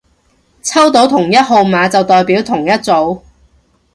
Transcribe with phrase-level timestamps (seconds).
[0.63, 3.21] 抽到同一個號碼就代表同一組